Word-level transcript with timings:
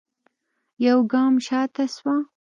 يوګام 0.85 1.33
شاته 1.45 1.85
سوه. 1.95 2.15